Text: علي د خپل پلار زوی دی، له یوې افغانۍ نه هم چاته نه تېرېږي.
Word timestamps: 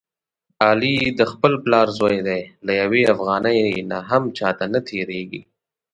علي 0.65 0.97
د 1.19 1.21
خپل 1.31 1.53
پلار 1.63 1.87
زوی 1.99 2.17
دی، 2.27 2.41
له 2.65 2.71
یوې 2.81 3.01
افغانۍ 3.13 3.59
نه 3.91 3.97
هم 4.09 4.23
چاته 4.37 4.65
نه 4.73 4.79
تېرېږي. 4.89 5.41